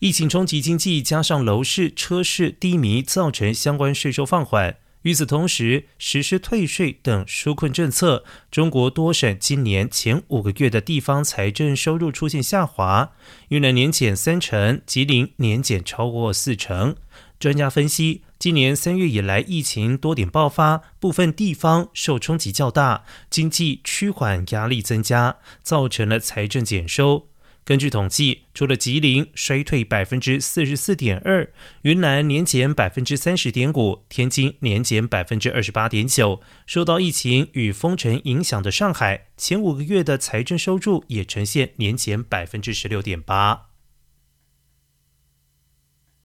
[0.00, 4.76] 疫情冲击经济，加上楼市、车市低迷，造成相关税收放缓。
[5.02, 13.12] 与此同时，实施退税等纾困政策，中国多省今年前五个月的地方财政收入出现下滑，
[13.48, 16.96] 云南年减三成，吉林年减超过四成。
[17.38, 27.29] 专家分析，今年三月以来疫情多点爆发，部分地方受冲击较大，经济趋缓压力增加，造成了财政减收。
[27.64, 36.40] 根据统计，除了吉林衰退百分之四十四点二，云南年减百分之三十点五，天津年减百分之二十八点九。
[36.66, 43.69] 受到疫情与封城影响的上海，前五个月的财政收入也呈现年减百分之十六点八。